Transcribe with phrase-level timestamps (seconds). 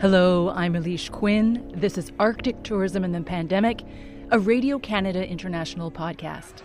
[0.00, 1.70] Hello, I'm Elise Quinn.
[1.74, 3.82] This is Arctic Tourism and the Pandemic,
[4.30, 6.62] a Radio Canada International podcast.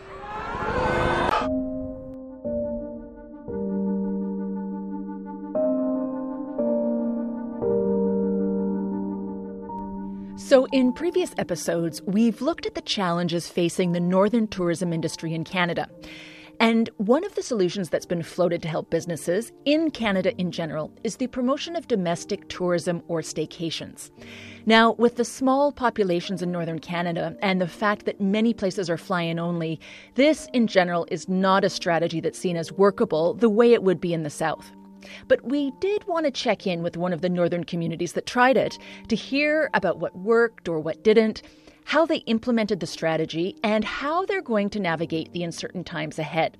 [10.40, 15.44] So, in previous episodes, we've looked at the challenges facing the northern tourism industry in
[15.44, 15.90] Canada.
[16.60, 20.92] And one of the solutions that's been floated to help businesses in Canada in general
[21.04, 24.12] is the promotion of domestic tourism or staycations.
[24.66, 28.98] Now, with the small populations in northern Canada and the fact that many places are
[28.98, 29.80] fly in only,
[30.16, 34.00] this in general is not a strategy that's seen as workable the way it would
[34.00, 34.75] be in the south.
[35.28, 38.58] But we did want to check in with one of the northern communities that tried
[38.58, 41.42] it to hear about what worked or what didn't,
[41.86, 46.58] how they implemented the strategy, and how they're going to navigate the uncertain times ahead.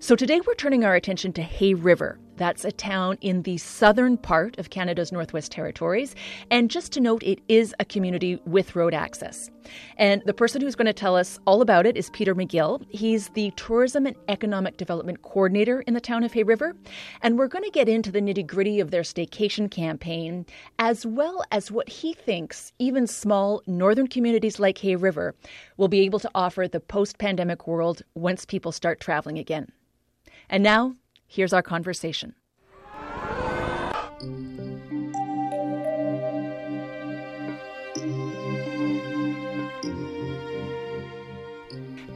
[0.00, 2.18] So today we're turning our attention to Hay River.
[2.38, 6.14] That's a town in the southern part of Canada's Northwest Territories.
[6.52, 9.50] And just to note, it is a community with road access.
[9.96, 12.86] And the person who's going to tell us all about it is Peter McGill.
[12.90, 16.76] He's the Tourism and Economic Development Coordinator in the town of Hay River.
[17.22, 20.46] And we're going to get into the nitty gritty of their staycation campaign,
[20.78, 25.34] as well as what he thinks even small northern communities like Hay River
[25.76, 29.72] will be able to offer the post pandemic world once people start traveling again.
[30.48, 30.94] And now,
[31.26, 32.34] here's our conversation.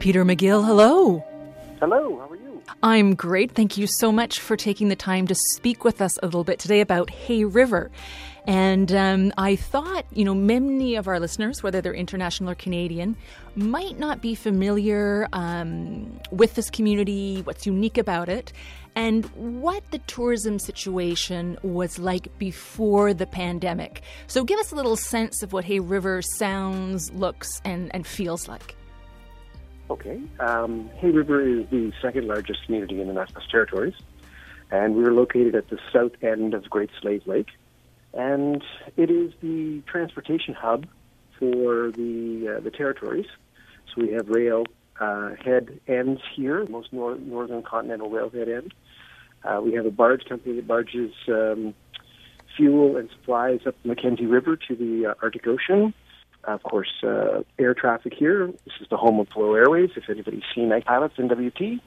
[0.03, 1.25] Peter McGill, hello.
[1.79, 2.61] Hello, how are you?
[2.83, 3.53] I'm great.
[3.53, 6.59] Thank you so much for taking the time to speak with us a little bit
[6.59, 7.89] today about Hay River.
[8.45, 13.15] And um, I thought, you know, many of our listeners, whether they're international or Canadian,
[13.55, 18.53] might not be familiar um, with this community, what's unique about it,
[18.97, 24.03] and what the tourism situation was like before the pandemic.
[24.27, 28.49] So give us a little sense of what Hay River sounds, looks, and, and feels
[28.49, 28.75] like.
[29.93, 30.21] Okay.
[30.41, 33.95] Um, Hay River is the second largest community in the Northwest Territories,
[34.71, 37.49] and we are located at the south end of Great Slave Lake
[38.15, 38.63] and
[38.97, 40.87] it is the transportation hub
[41.39, 43.27] for the uh, the territories.
[43.89, 44.65] So we have rail
[45.01, 48.75] uh, head ends here, most nor- northern continental railhead end.
[49.45, 51.75] Uh, we have a barge company that barges um,
[52.57, 55.95] fuel and supplies up the Mackenzie River to the uh, Arctic Ocean.
[56.45, 58.49] Of course, uh, air traffic here.
[58.49, 59.91] This is the home of Buffalo Airways.
[59.97, 61.81] If anybody's seen Ice Pilots NWT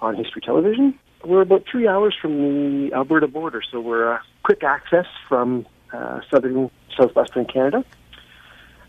[0.00, 4.62] on History Television, we're about three hours from the Alberta border, so we're uh, quick
[4.62, 7.84] access from uh, southern southwestern Canada,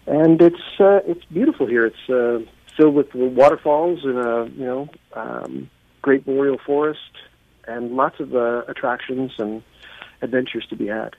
[0.07, 1.85] and it's uh, it's beautiful here.
[1.85, 2.39] It's uh,
[2.77, 5.69] filled with waterfalls and a you know um,
[6.01, 6.99] great boreal forest,
[7.67, 9.61] and lots of uh, attractions and
[10.21, 11.15] adventures to be had.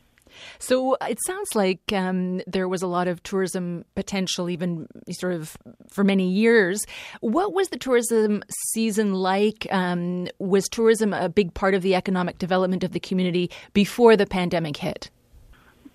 [0.59, 5.57] So it sounds like um, there was a lot of tourism potential, even sort of
[5.89, 6.85] for many years.
[7.21, 8.43] What was the tourism
[8.73, 9.67] season like?
[9.71, 14.27] Um, was tourism a big part of the economic development of the community before the
[14.27, 15.11] pandemic hit?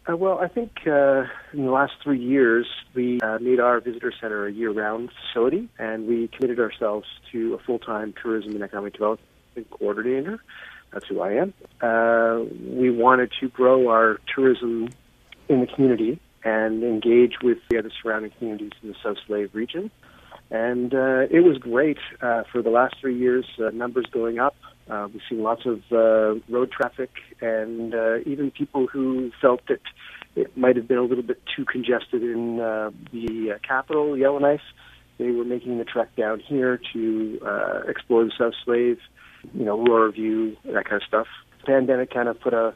[0.09, 4.12] Uh, well, I think uh, in the last three years, we uh, made our visitor
[4.19, 9.28] center a year-round facility, and we committed ourselves to a full-time tourism and economic development
[9.69, 10.42] coordinator.
[10.91, 11.53] That's who I am.
[11.81, 14.90] Uh, we wanted to grow our tourism
[15.47, 19.91] in the community and engage with the other surrounding communities in the South Slave region.
[20.50, 24.56] And uh, it was great uh, for the last three years, uh, numbers going up.
[24.90, 29.80] Uh, we've seen lots of uh, road traffic and uh, even people who felt that
[30.35, 34.62] it might have been a little bit too congested in uh, the uh, capital, Yellowknife.
[35.18, 39.00] They were making the trek down here to uh, explore the South Slave
[39.53, 41.28] you know, Aurora View, that kind of stuff.
[41.66, 42.74] Pandemic kind of put a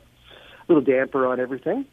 [0.68, 1.86] little damper on everything.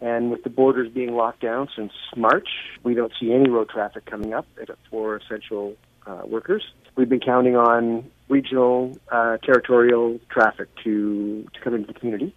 [0.00, 2.48] And with the borders being locked down since March,
[2.82, 4.46] we don't see any road traffic coming up
[4.90, 5.74] for essential
[6.06, 6.62] uh, workers.
[6.96, 12.34] We've been counting on regional, uh, territorial traffic to, to come into the community.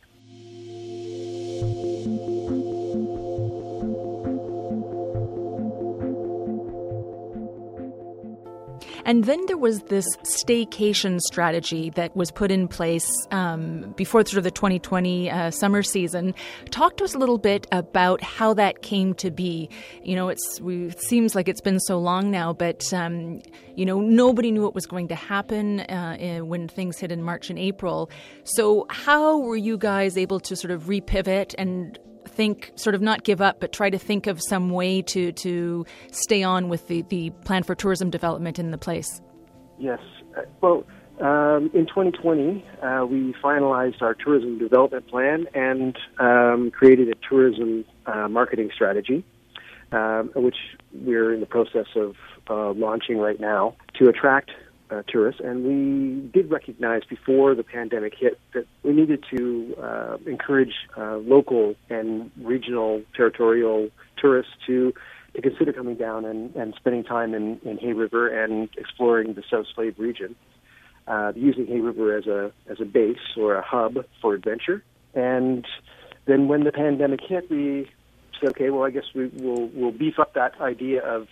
[9.10, 14.38] And then there was this staycation strategy that was put in place um, before sort
[14.38, 16.36] of the 2020 uh, summer season.
[16.70, 19.68] Talk to us a little bit about how that came to be.
[20.04, 23.42] You know, it's we, it seems like it's been so long now, but um,
[23.76, 27.50] you know nobody knew what was going to happen uh, when things hit in March
[27.50, 28.12] and April.
[28.44, 31.98] So how were you guys able to sort of repivot and
[32.40, 35.86] think, sort of not give up, but try to think of some way to, to
[36.10, 39.22] stay on with the, the plan for tourism development in the place?
[39.78, 40.00] Yes.
[40.38, 40.86] Uh, well,
[41.20, 47.84] um, in 2020, uh, we finalized our tourism development plan and um, created a tourism
[48.06, 49.26] uh, marketing strategy,
[49.92, 50.56] um, which
[50.94, 52.16] we're in the process of
[52.50, 54.52] uh, launching right now to attract
[54.92, 55.42] uh, tourists.
[55.44, 61.18] And we did recognize before the pandemic hit that we needed to uh, encourage uh,
[61.18, 64.94] local and regional territorial tourists to
[65.36, 69.44] to consider coming down and, and spending time in, in Hay River and exploring the
[69.50, 70.36] South Slave region
[71.08, 74.84] uh, using Hay River as a as a base or a hub for adventure.
[75.14, 75.66] And
[76.26, 77.90] then when the pandemic hit, we
[78.40, 81.28] said, okay, well, I guess we will we'll beef up that idea of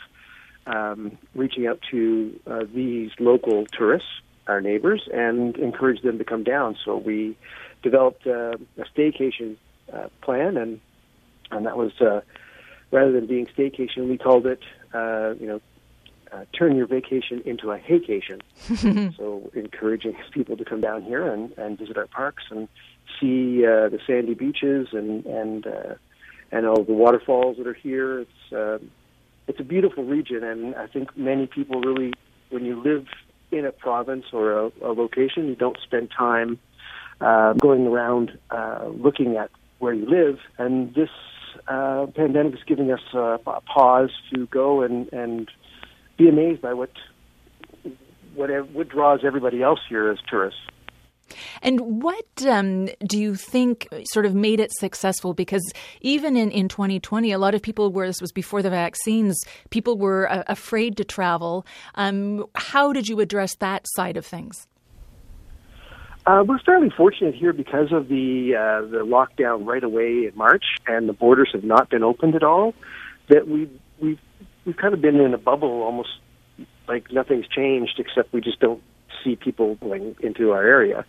[0.67, 4.09] um, reaching out to uh, these local tourists,
[4.47, 6.77] our neighbors, and encourage them to come down.
[6.85, 7.37] So we
[7.81, 9.57] developed uh, a staycation
[9.91, 10.79] uh, plan, and
[11.49, 12.21] and that was uh,
[12.91, 14.61] rather than being staycation, we called it,
[14.93, 15.61] uh, you know,
[16.31, 18.41] uh, turn your vacation into a haycation.
[19.15, 22.67] so encouraging people to come down here and, and visit our parks and
[23.19, 25.95] see uh, the sandy beaches and and uh,
[26.51, 28.19] and all the waterfalls that are here.
[28.19, 28.79] It's uh,
[29.47, 32.13] it's a beautiful region, and I think many people really,
[32.49, 33.05] when you live
[33.51, 36.59] in a province or a, a location, you don't spend time
[37.21, 39.49] uh, going around uh, looking at
[39.79, 41.09] where you live, and this
[41.67, 45.49] uh, pandemic is giving us a, a pause to go and and
[46.17, 46.91] be amazed by what
[48.35, 50.59] what what draws everybody else here as tourists.
[51.61, 55.33] And what um, do you think sort of made it successful?
[55.33, 55.63] Because
[56.01, 59.37] even in, in 2020, a lot of people were, this was before the vaccines,
[59.69, 61.65] people were uh, afraid to travel.
[61.95, 64.67] Um, how did you address that side of things?
[66.25, 70.65] Uh, we're fairly fortunate here because of the uh, the lockdown right away in March,
[70.85, 72.73] and the borders have not been opened at all.
[73.29, 73.69] That we
[74.01, 74.19] we've
[74.65, 76.09] we've kind of been in a bubble almost
[76.85, 78.83] like nothing's changed except we just don't
[79.23, 81.05] see people going into our area.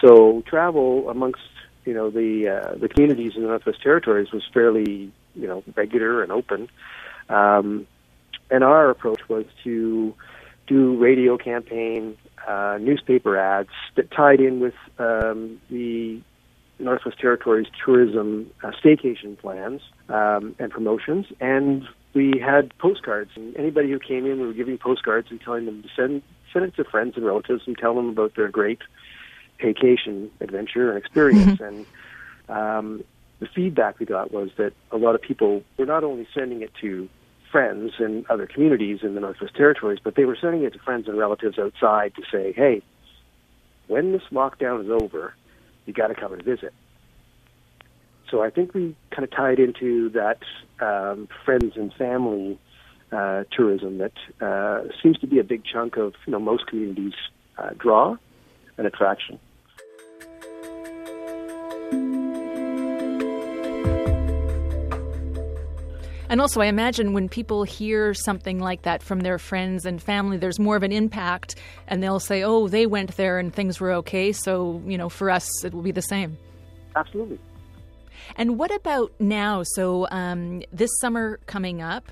[0.00, 1.40] So travel amongst
[1.84, 6.22] you know the uh, the communities in the Northwest Territories was fairly you know regular
[6.22, 6.68] and open,
[7.28, 7.86] um,
[8.50, 10.14] and our approach was to
[10.66, 12.16] do radio campaign,
[12.46, 16.20] uh, newspaper ads that tied in with um, the
[16.78, 21.84] Northwest Territories tourism uh, staycation plans um, and promotions, and
[22.14, 25.82] we had postcards, and anybody who came in, we were giving postcards and telling them
[25.82, 26.22] to send
[26.52, 28.80] send it to friends and relatives and tell them about their great
[29.60, 31.60] vacation, adventure, and experience.
[31.60, 31.64] Mm-hmm.
[31.64, 31.86] And
[32.48, 33.04] um,
[33.40, 36.72] the feedback we got was that a lot of people were not only sending it
[36.80, 37.08] to
[37.50, 41.06] friends and other communities in the Northwest Territories, but they were sending it to friends
[41.06, 42.82] and relatives outside to say, "Hey,
[43.86, 45.34] when this lockdown is over,
[45.86, 46.72] you got to come and visit."
[48.30, 50.38] So I think we kind of tied into that
[50.80, 52.58] um, friends and family
[53.12, 57.14] uh, tourism that uh, seems to be a big chunk of you know most communities'
[57.58, 58.16] uh, draw
[58.78, 59.38] and attraction.
[66.32, 70.38] And also, I imagine when people hear something like that from their friends and family,
[70.38, 71.56] there's more of an impact,
[71.86, 75.28] and they'll say, "Oh, they went there and things were okay, so you know, for
[75.28, 76.38] us, it will be the same."
[76.96, 77.38] Absolutely.
[78.36, 79.62] And what about now?
[79.62, 82.10] So um, this summer coming up.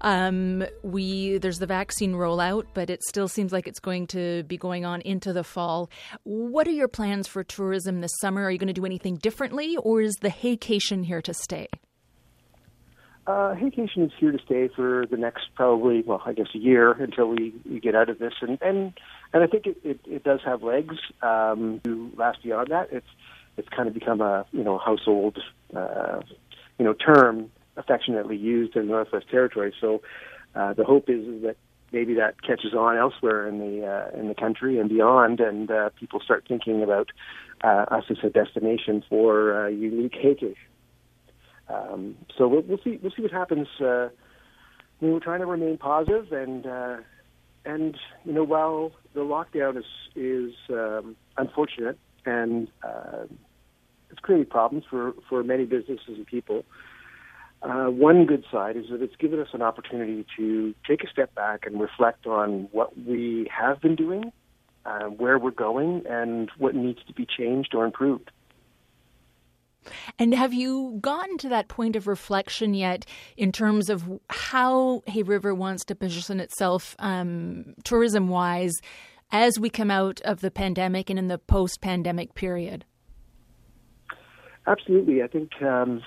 [0.00, 4.56] Um, we there's the vaccine rollout, but it still seems like it's going to be
[4.56, 5.90] going on into the fall.
[6.24, 8.44] What are your plans for tourism this summer?
[8.44, 11.68] Are you going to do anything differently, or is the Haycation here to stay?
[13.26, 16.92] Uh, Haycation is here to stay for the next probably, well, I guess a year
[16.92, 18.92] until we, we get out of this, and and
[19.32, 22.88] and I think it, it, it does have legs um, to last beyond that.
[22.92, 23.08] It's
[23.56, 25.38] it's kind of become a you know household
[25.74, 26.20] uh,
[26.78, 29.72] you know term affectionately used in the Northwest Territory.
[29.80, 30.02] So
[30.54, 31.56] uh, the hope is, is that
[31.92, 35.90] maybe that catches on elsewhere in the uh, in the country and beyond, and uh,
[35.98, 37.10] people start thinking about
[37.62, 40.56] uh, us as a destination for uh, unique hayfish.
[41.68, 43.68] Um, so we'll, we'll see we'll see what happens.
[43.80, 44.08] Uh,
[45.00, 46.96] we're trying to remain positive, and uh,
[47.64, 53.24] and you know while the lockdown is is um, unfortunate and uh,
[54.10, 56.64] it's created problems for, for many businesses and people.
[57.62, 61.34] Uh, one good side is that it's given us an opportunity to take a step
[61.34, 64.30] back and reflect on what we have been doing,
[64.84, 68.30] uh, where we're going, and what needs to be changed or improved.
[70.18, 75.22] And have you gotten to that point of reflection yet in terms of how Hay
[75.22, 78.74] River wants to position itself um, tourism wise
[79.32, 82.84] as we come out of the pandemic and in the post pandemic period?
[84.66, 85.22] Absolutely.
[85.22, 86.02] I think, um,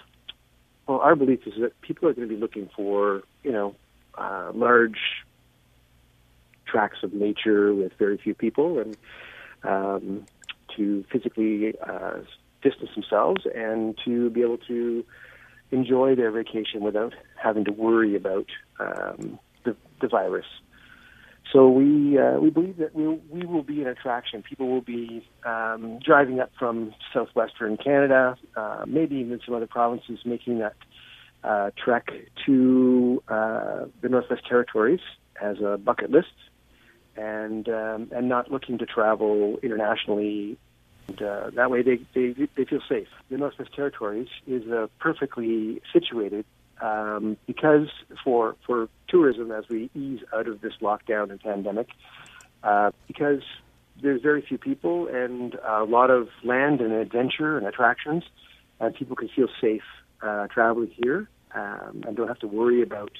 [0.90, 3.76] well, our belief is that people are going to be looking for, you know,
[4.18, 4.98] uh, large
[6.66, 8.80] tracts of nature with very few people.
[8.80, 8.98] And
[9.64, 10.26] um,
[10.76, 12.20] to physically uh,
[12.64, 15.06] distance themselves and to be able to
[15.72, 18.48] enjoy their vacation without having to worry about
[18.80, 20.46] um, the, the virus.
[21.52, 24.44] So we uh, we believe that we we will be an attraction.
[24.44, 30.20] People will be um, driving up from southwestern Canada, uh, maybe even some other provinces,
[30.26, 30.76] making that
[31.44, 32.12] uh, trek
[32.46, 35.00] to uh, the Northwest Territories
[35.42, 36.28] as a bucket list,
[37.16, 40.58] and um, and not looking to travel internationally.
[41.08, 43.08] And, uh, that way, they, they they feel safe.
[43.32, 44.64] The Northwest Territories is
[45.00, 46.46] perfectly situated
[46.82, 47.88] um, because
[48.24, 51.90] for for tourism as we ease out of this lockdown and pandemic,
[52.64, 53.42] uh, because
[54.02, 58.24] there's very few people and a lot of land and adventure and attractions,
[58.80, 59.84] and people can feel safe
[60.22, 63.12] uh, traveling here um, and don't have to worry about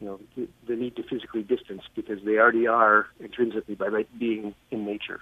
[0.00, 4.54] you know the, the need to physically distance because they already are intrinsically by being
[4.70, 5.20] in nature.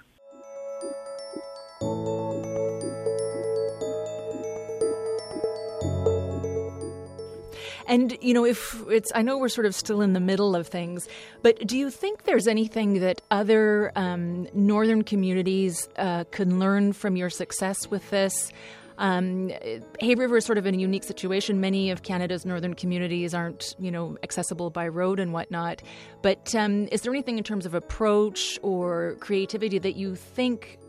[7.91, 10.65] And, you know, if it's, I know we're sort of still in the middle of
[10.65, 11.09] things,
[11.41, 17.17] but do you think there's anything that other um, northern communities uh, can learn from
[17.17, 18.53] your success with this?
[18.97, 19.51] Um,
[19.99, 21.59] Hay River is sort of in a unique situation.
[21.59, 25.81] Many of Canada's northern communities aren't, you know, accessible by road and whatnot.
[26.21, 30.79] But um, is there anything in terms of approach or creativity that you think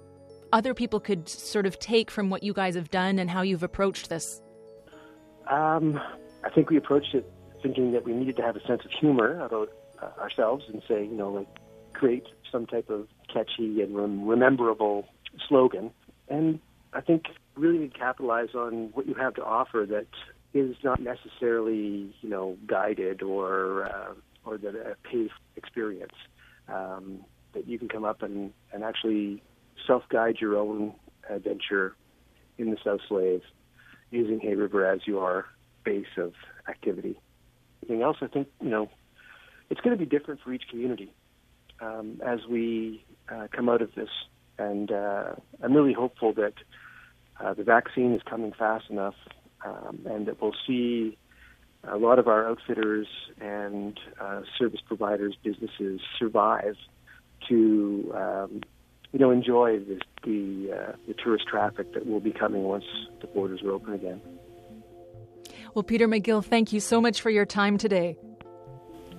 [0.52, 3.64] other people could sort of take from what you guys have done and how you've
[3.64, 4.40] approached this?
[5.50, 6.00] Um,
[6.45, 7.31] I think we approached it
[7.63, 9.71] thinking that we needed to have a sense of humor about
[10.03, 11.49] uh, ourselves and say, you know, like
[11.93, 15.07] create some type of catchy and rem- rememberable
[15.49, 15.93] slogan.
[16.29, 16.59] And
[16.93, 20.07] I think really capitalize on what you have to offer that
[20.55, 26.15] is not necessarily, you know, guided or uh, or that a paid experience.
[26.69, 29.43] Um, that you can come up and, and actually
[29.87, 30.95] self-guide your own
[31.29, 31.95] adventure
[32.59, 33.45] in the South Slaves
[34.11, 35.47] using Hay River as your
[35.85, 36.33] base of
[36.69, 37.19] activity.
[37.83, 38.89] Anything else, I think, you know,
[39.71, 41.12] it's going to be different for each community
[41.81, 44.11] um, as we uh, come out of this.
[44.59, 46.55] And uh, I'm really hopeful that
[47.41, 49.15] uh, the vaccine is coming fast enough
[49.65, 51.17] um, and that we'll see
[51.85, 53.09] a lot of our outfitters
[53.41, 56.77] and uh, service providers, businesses survive
[57.49, 58.61] to, um,
[59.12, 62.85] you know, enjoy this, the, uh, the tourist traffic that will be coming once
[63.21, 64.21] the borders are open again.
[65.75, 68.19] Well, Peter McGill, thank you so much for your time today.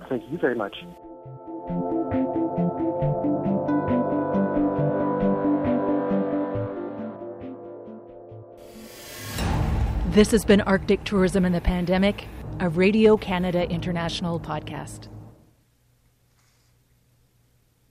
[0.08, 0.76] Thank you very much.
[10.14, 12.28] This has been Arctic Tourism and the Pandemic,
[12.60, 15.08] a Radio Canada International podcast.